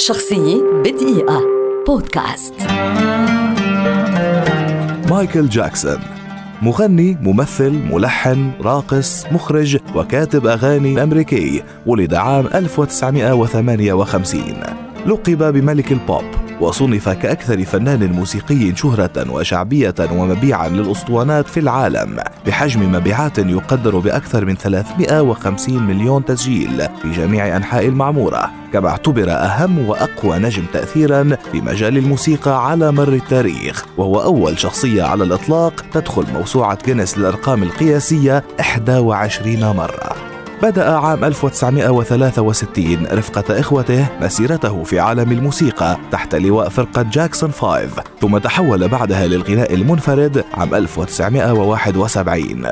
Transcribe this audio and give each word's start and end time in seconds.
شخصية 0.00 0.62
بدقيقة. 0.84 1.42
بودكاست. 1.86 2.54
مايكل 5.10 5.48
جاكسون 5.48 5.98
مغني 6.62 7.18
ممثل 7.22 7.72
ملحن 7.72 8.50
راقص 8.60 9.26
مخرج 9.32 9.78
وكاتب 9.94 10.46
أغاني 10.46 11.02
أمريكي 11.02 11.62
ولد 11.86 12.14
عام 12.14 12.46
1958 12.46 14.42
لقب 15.06 15.52
بملك 15.52 15.92
البوب. 15.92 16.39
وصنف 16.60 17.08
كأكثر 17.08 17.64
فنان 17.64 18.12
موسيقي 18.12 18.76
شهرة 18.76 19.30
وشعبية 19.30 19.94
ومبيعا 20.12 20.68
للأسطوانات 20.68 21.46
في 21.46 21.60
العالم 21.60 22.16
بحجم 22.46 22.92
مبيعات 22.92 23.38
يقدر 23.38 23.98
بأكثر 23.98 24.44
من 24.44 24.54
350 24.54 25.82
مليون 25.82 26.24
تسجيل 26.24 26.88
في 27.02 27.10
جميع 27.10 27.56
أنحاء 27.56 27.86
المعمورة. 27.86 28.50
كما 28.72 28.88
اعتبر 28.88 29.30
أهم 29.30 29.88
وأقوى 29.88 30.38
نجم 30.38 30.62
تأثيرا 30.72 31.36
في 31.52 31.60
مجال 31.60 31.96
الموسيقى 31.96 32.68
على 32.68 32.92
مر 32.92 33.12
التاريخ 33.12 33.84
وهو 33.96 34.22
أول 34.22 34.58
شخصية 34.58 35.02
على 35.02 35.24
الإطلاق 35.24 35.84
تدخل 35.92 36.24
موسوعة 36.32 36.78
جينيس 36.86 37.18
للأرقام 37.18 37.62
القياسية 37.62 38.44
21 38.88 39.76
مرة. 39.76 40.29
بدأ 40.62 40.90
عام 40.90 41.24
1963 41.24 43.06
رفقة 43.12 43.60
إخوته 43.60 44.06
مسيرته 44.20 44.84
في 44.84 45.00
عالم 45.00 45.32
الموسيقى 45.32 45.96
تحت 46.12 46.34
لواء 46.34 46.68
فرقة 46.68 47.02
جاكسون 47.02 47.52
5 47.52 47.88
ثم 48.20 48.38
تحول 48.38 48.88
بعدها 48.88 49.26
للغناء 49.26 49.74
المنفرد 49.74 50.44
عام 50.54 50.74
1971 50.74 52.66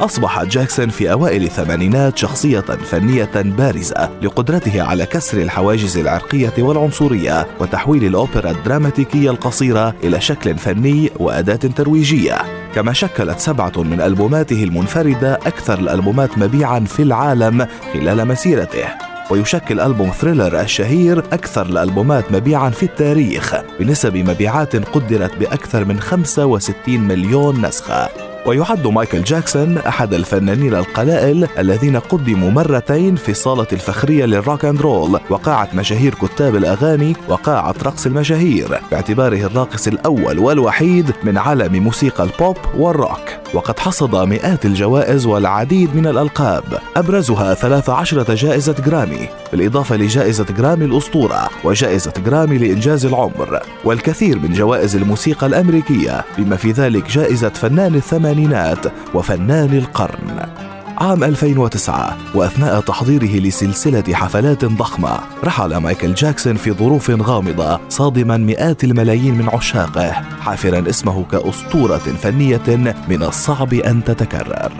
أصبح 0.00 0.44
جاكسون 0.44 0.88
في 0.88 1.12
أوائل 1.12 1.42
الثمانينات 1.42 2.18
شخصية 2.18 2.60
فنية 2.60 3.30
بارزة 3.34 4.10
لقدرته 4.22 4.82
على 4.82 5.06
كسر 5.06 5.38
الحواجز 5.38 5.98
العرقية 5.98 6.52
والعنصرية 6.58 7.46
وتحويل 7.60 8.04
الأوبرا 8.04 8.50
الدراماتيكية 8.50 9.30
القصيرة 9.30 9.94
إلى 10.04 10.20
شكل 10.20 10.58
فني 10.58 11.10
وأداة 11.16 11.56
ترويجية. 11.56 12.57
كما 12.74 12.92
شكلت 12.92 13.38
سبعة 13.38 13.72
من 13.76 14.00
ألبوماته 14.00 14.64
المنفردة 14.64 15.34
أكثر 15.34 15.78
الألبومات 15.78 16.38
مبيعا 16.38 16.80
في 16.80 17.02
العالم 17.02 17.66
خلال 17.92 18.28
مسيرته. 18.28 18.84
ويشكل 19.30 19.80
ألبوم 19.80 20.10
ثريلر 20.10 20.60
الشهير 20.60 21.18
أكثر 21.18 21.66
الألبومات 21.66 22.32
مبيعا 22.32 22.70
في 22.70 22.82
التاريخ 22.82 23.54
بنسب 23.80 24.16
مبيعات 24.16 24.76
قدرت 24.76 25.36
بأكثر 25.36 25.84
من 25.84 26.00
65 26.00 27.00
مليون 27.00 27.66
نسخة. 27.66 28.08
ويعد 28.48 28.86
مايكل 28.86 29.22
جاكسون 29.22 29.78
أحد 29.78 30.14
الفنانين 30.14 30.74
القلائل 30.74 31.48
الذين 31.58 31.96
قدموا 31.96 32.50
مرتين 32.50 33.16
في 33.16 33.28
الصالة 33.28 33.66
الفخرية 33.72 34.24
للروك 34.24 34.64
أند 34.64 34.80
رول 34.80 35.20
وقاعة 35.30 35.68
مشاهير 35.74 36.14
كتاب 36.14 36.56
الأغاني 36.56 37.16
وقاعة 37.28 37.74
رقص 37.82 38.06
المشاهير 38.06 38.80
باعتباره 38.90 39.46
الراقص 39.46 39.88
الأول 39.88 40.38
والوحيد 40.38 41.12
من 41.22 41.38
عالم 41.38 41.82
موسيقى 41.82 42.24
البوب 42.24 42.56
والروك. 42.76 43.27
وقد 43.54 43.78
حصد 43.78 44.14
مئات 44.14 44.66
الجوائز 44.66 45.26
والعديد 45.26 45.96
من 45.96 46.06
الألقاب. 46.06 46.64
أبرزها 46.96 47.54
13 47.54 48.34
جائزة 48.34 48.72
جرامي 48.86 49.28
بالإضافة 49.52 49.96
لجائزة 49.96 50.44
جرامي 50.44 50.84
الأسطورة 50.84 51.48
وجائزة 51.64 52.12
جرامي 52.26 52.58
لإنجاز 52.58 53.06
العمر 53.06 53.60
والكثير 53.84 54.38
من 54.38 54.52
جوائز 54.52 54.96
الموسيقى 54.96 55.46
الأمريكية 55.46 56.24
بما 56.38 56.56
في 56.56 56.72
ذلك 56.72 57.10
جائزة 57.10 57.48
فنان 57.48 57.94
الثمانينات 57.94 58.86
وفنان 59.14 59.78
القرن. 59.78 60.67
عام 61.00 61.24
2009 61.24 62.16
وأثناء 62.34 62.80
تحضيره 62.80 63.40
لسلسلة 63.40 64.14
حفلات 64.14 64.64
ضخمة 64.64 65.20
رحل 65.44 65.76
مايكل 65.76 66.14
جاكسون 66.14 66.54
في 66.54 66.72
ظروف 66.72 67.10
غامضة 67.10 67.80
صادما 67.88 68.36
مئات 68.36 68.84
الملايين 68.84 69.34
من 69.34 69.48
عشاقه 69.48 70.10
حافرا 70.12 70.88
اسمه 70.88 71.24
كأسطورة 71.24 71.98
فنية 71.98 72.94
من 73.08 73.22
الصعب 73.22 73.74
أن 73.74 74.04
تتكرر. 74.04 74.72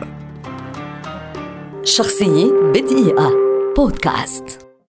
شخصية 1.85 2.53
بدقيقة. 2.75 3.33
بودكاست. 3.77 4.68